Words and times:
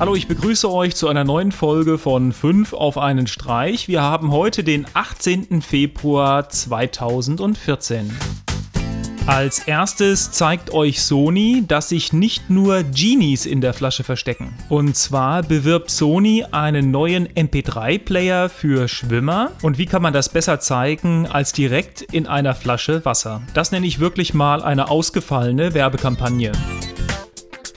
Hallo, 0.00 0.14
ich 0.14 0.28
begrüße 0.28 0.70
euch 0.70 0.94
zu 0.94 1.08
einer 1.08 1.24
neuen 1.24 1.50
Folge 1.50 1.98
von 1.98 2.32
5 2.32 2.72
auf 2.72 2.98
einen 2.98 3.26
Streich. 3.26 3.88
Wir 3.88 4.00
haben 4.00 4.30
heute 4.30 4.62
den 4.62 4.86
18. 4.94 5.60
Februar 5.60 6.48
2014. 6.48 8.08
Als 9.26 9.58
erstes 9.58 10.30
zeigt 10.30 10.72
euch 10.72 11.02
Sony, 11.02 11.64
dass 11.66 11.88
sich 11.88 12.12
nicht 12.12 12.48
nur 12.48 12.84
Genies 12.84 13.44
in 13.44 13.60
der 13.60 13.74
Flasche 13.74 14.04
verstecken. 14.04 14.54
Und 14.68 14.96
zwar 14.96 15.42
bewirbt 15.42 15.90
Sony 15.90 16.44
einen 16.48 16.92
neuen 16.92 17.26
MP3-Player 17.30 18.50
für 18.50 18.86
Schwimmer. 18.86 19.50
Und 19.62 19.78
wie 19.78 19.86
kann 19.86 20.00
man 20.00 20.12
das 20.12 20.28
besser 20.28 20.60
zeigen 20.60 21.26
als 21.26 21.52
direkt 21.52 22.02
in 22.02 22.28
einer 22.28 22.54
Flasche 22.54 23.04
Wasser? 23.04 23.42
Das 23.52 23.72
nenne 23.72 23.88
ich 23.88 23.98
wirklich 23.98 24.32
mal 24.32 24.62
eine 24.62 24.90
ausgefallene 24.90 25.74
Werbekampagne. 25.74 26.52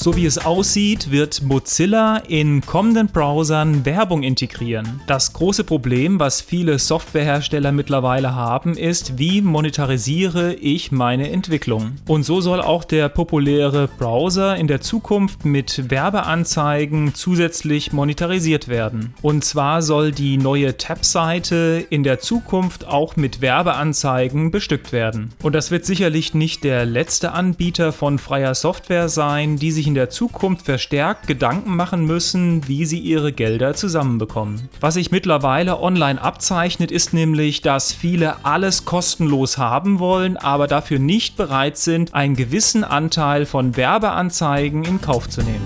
So 0.00 0.14
wie 0.14 0.26
es 0.26 0.38
aussieht, 0.38 1.10
wird 1.10 1.42
Mozilla 1.42 2.18
in 2.18 2.60
kommenden 2.64 3.08
Browsern 3.08 3.84
Werbung 3.84 4.22
integrieren. 4.22 5.00
Das 5.08 5.32
große 5.32 5.64
Problem, 5.64 6.20
was 6.20 6.40
viele 6.40 6.78
Softwarehersteller 6.78 7.72
mittlerweile 7.72 8.32
haben, 8.32 8.76
ist, 8.76 9.18
wie 9.18 9.40
monetarisiere 9.40 10.54
ich 10.54 10.92
meine 10.92 11.32
Entwicklung? 11.32 11.96
Und 12.06 12.22
so 12.22 12.40
soll 12.40 12.60
auch 12.60 12.84
der 12.84 13.08
populäre 13.08 13.88
Browser 13.88 14.54
in 14.54 14.68
der 14.68 14.80
Zukunft 14.80 15.44
mit 15.44 15.90
Werbeanzeigen 15.90 17.12
zusätzlich 17.16 17.92
monetarisiert 17.92 18.68
werden. 18.68 19.14
Und 19.20 19.44
zwar 19.44 19.82
soll 19.82 20.12
die 20.12 20.36
neue 20.36 20.76
Tab-Seite 20.76 21.84
in 21.90 22.04
der 22.04 22.20
Zukunft 22.20 22.86
auch 22.86 23.16
mit 23.16 23.40
Werbeanzeigen 23.40 24.52
bestückt 24.52 24.92
werden. 24.92 25.30
Und 25.42 25.56
das 25.56 25.72
wird 25.72 25.84
sicherlich 25.84 26.34
nicht 26.34 26.62
der 26.62 26.86
letzte 26.86 27.32
Anbieter 27.32 27.92
von 27.92 28.20
freier 28.20 28.54
Software 28.54 29.08
sein, 29.08 29.56
die 29.56 29.72
sich 29.72 29.87
in 29.88 29.94
der 29.94 30.10
Zukunft 30.10 30.66
verstärkt 30.66 31.26
Gedanken 31.26 31.74
machen 31.74 32.04
müssen, 32.04 32.68
wie 32.68 32.84
sie 32.84 32.98
ihre 32.98 33.32
Gelder 33.32 33.72
zusammenbekommen. 33.72 34.68
Was 34.80 34.94
sich 34.94 35.10
mittlerweile 35.10 35.80
online 35.80 36.20
abzeichnet, 36.20 36.92
ist 36.92 37.14
nämlich, 37.14 37.62
dass 37.62 37.94
viele 37.94 38.44
alles 38.44 38.84
kostenlos 38.84 39.56
haben 39.56 39.98
wollen, 39.98 40.36
aber 40.36 40.66
dafür 40.66 40.98
nicht 40.98 41.38
bereit 41.38 41.78
sind, 41.78 42.14
einen 42.14 42.36
gewissen 42.36 42.84
Anteil 42.84 43.46
von 43.46 43.76
Werbeanzeigen 43.76 44.84
in 44.84 45.00
Kauf 45.00 45.26
zu 45.28 45.40
nehmen. 45.40 45.64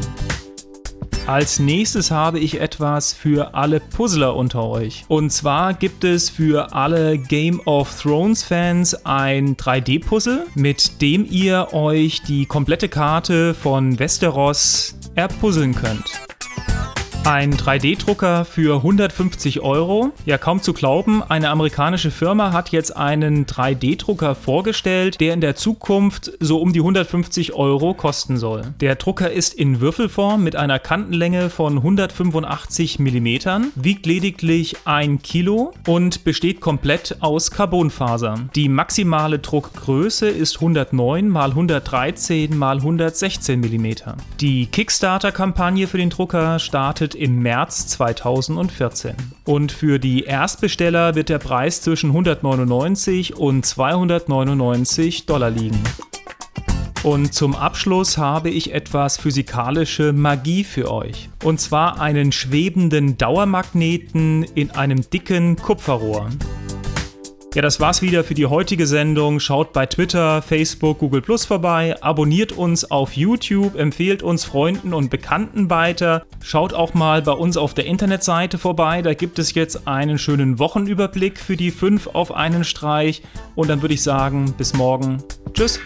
Als 1.27 1.61
nächstes 1.61 2.11
habe 2.11 2.41
ich 2.41 2.61
etwas 2.61 3.13
für 3.13 3.55
alle 3.55 3.79
Puzzler 3.79 4.35
unter 4.35 4.69
euch. 4.69 5.05
Und 5.07 5.31
zwar 5.31 5.73
gibt 5.73 6.03
es 6.03 6.29
für 6.29 6.75
alle 6.75 7.17
Game 7.17 7.61
of 7.65 8.03
Thrones 8.03 8.43
Fans 8.43 8.95
ein 9.07 9.57
3D-Puzzle, 9.57 10.47
mit 10.57 11.01
dem 11.01 11.25
ihr 11.31 11.69
euch 11.73 12.23
die 12.23 12.47
komplette 12.47 12.89
Karte 12.89 13.55
von 13.55 14.01
Westeros 14.01 14.97
erpuzzeln 15.15 15.77
könnt. 15.77 16.32
Ein 17.25 17.55
3D-Drucker 17.55 18.45
für 18.45 18.79
150 18.79 19.61
Euro. 19.61 20.11
Ja, 20.27 20.39
kaum 20.39 20.61
zu 20.61 20.73
glauben, 20.73 21.23
eine 21.23 21.51
amerikanische 21.51 22.11
Firma 22.11 22.53
hat 22.53 22.71
jetzt 22.71 22.97
einen 22.97 23.47
3D-Drucker 23.47 24.35
vorgestellt, 24.35 25.21
der 25.21 25.33
in 25.33 25.41
der 25.41 25.55
Zukunft 25.55 26.33
so 26.41 26.61
um 26.61 26.73
die 26.73 26.81
150 26.81 27.53
Euro 27.53 27.95
kosten 27.95 28.39
soll. 28.39 28.63
Der 28.81 28.97
Drucker 28.97 29.31
ist 29.31 29.55
in 29.55 29.81
Würfelform 29.81 30.43
mit 30.43 30.57
einer 30.57 30.81
Kantenlänge 30.81 31.49
von 31.49 31.77
185 31.77 32.99
mm, 32.99 33.27
wiegt 33.77 34.05
lediglich 34.05 34.75
1 34.85 35.23
Kilo 35.23 35.75
und 35.87 36.25
besteht 36.25 36.61
komplett 36.61 37.19
aus 37.21 37.53
Carbonfaser. 37.53 38.49
Die 38.57 38.69
maximale 38.69 39.39
Druckgröße 39.39 40.29
ist 40.29 40.57
109 40.57 41.29
x 41.29 41.37
113 41.37 42.53
x 42.53 42.61
116 42.61 43.61
mm. 43.61 43.87
Die 44.41 44.67
Kickstarter-Kampagne 44.67 45.87
für 45.87 45.99
den 45.99 46.11
Drucker 46.11 46.59
startet 46.59 47.12
startet 47.13 47.15
im 47.15 47.43
März 47.43 47.87
2014. 47.89 49.15
Und 49.45 49.73
für 49.73 49.99
die 49.99 50.25
Erstbesteller 50.25 51.15
wird 51.15 51.29
der 51.29 51.39
Preis 51.39 51.81
zwischen 51.81 52.11
199 52.11 53.37
und 53.37 53.65
299 53.65 55.27
Dollar 55.27 55.51
liegen. 55.51 55.81
Und 57.03 57.35
zum 57.35 57.57
Abschluss 57.57 58.17
habe 58.17 58.51
ich 58.51 58.73
etwas 58.73 59.17
physikalische 59.17 60.13
Magie 60.13 60.63
für 60.63 60.93
euch. 60.93 61.31
Und 61.43 61.61
zwar 61.61 62.01
einen 62.01 62.31
schwebenden 62.31 63.19
Dauermagneten 63.19 64.45
in 64.55 64.71
einem 64.71 65.09
dicken 65.11 65.57
Kupferrohr. 65.57 66.29
Ja, 67.55 67.61
das 67.61 67.81
war's 67.81 68.01
wieder 68.01 68.25
für 68.25 68.33
die 68.33 68.47
heutige 68.47 68.87
Sendung. 68.87 69.39
Schaut 69.39 69.75
bei 69.75 69.85
Twitter, 69.85 70.41
Facebook, 70.41 71.01
Google 71.01 71.21
Plus 71.21 71.45
vorbei, 71.45 71.95
abonniert 72.01 72.53
uns 72.53 72.91
auf 72.91 73.13
YouTube, 73.13 73.77
empfehlt 73.77 74.23
uns 74.23 74.45
Freunden 74.45 74.95
und 74.95 75.11
Bekannten 75.11 75.69
weiter. 75.69 76.25
Schaut 76.41 76.73
auch 76.73 76.95
mal 76.95 77.21
bei 77.21 77.33
uns 77.33 77.59
auf 77.59 77.75
der 77.75 77.85
Internetseite 77.85 78.57
vorbei. 78.57 79.03
Da 79.03 79.13
gibt 79.13 79.39
es 79.39 79.53
jetzt 79.53 79.87
einen 79.87 80.17
schönen 80.17 80.59
Wochenüberblick 80.59 81.39
für 81.39 81.59
die 81.59 81.71
5 81.71 82.07
auf 82.15 82.33
einen 82.35 82.65
Streich. 82.65 83.23
Und 83.55 83.69
dann 83.69 83.83
würde 83.83 83.95
ich 83.95 84.03
sagen, 84.03 84.55
bis 84.57 84.73
morgen. 84.73 85.23
Tschüss. 85.53 85.79